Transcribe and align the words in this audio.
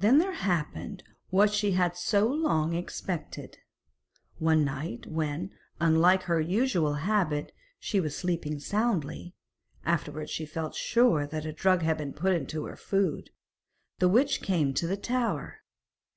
Then 0.00 0.18
there 0.18 0.32
happened 0.32 1.04
what 1.28 1.52
she 1.52 1.70
had 1.70 1.96
so 1.96 2.26
long 2.26 2.74
expected. 2.74 3.58
One 4.38 4.64
night, 4.64 5.06
when, 5.06 5.52
unlike 5.78 6.24
her 6.24 6.40
usual 6.40 6.94
habit, 6.94 7.52
she 7.78 8.00
was 8.00 8.16
sleeping 8.16 8.58
soundly 8.58 9.36
afterwards 9.84 10.32
she 10.32 10.46
felt 10.46 10.74
sure 10.74 11.28
that 11.28 11.46
a 11.46 11.52
drug 11.52 11.82
had 11.82 11.96
been 11.98 12.12
put 12.12 12.32
into 12.32 12.64
her 12.64 12.74
food 12.74 13.30
the 14.00 14.08
witch 14.08 14.42
came 14.42 14.74
to 14.74 14.88
the 14.88 14.96
tower. 14.96 15.58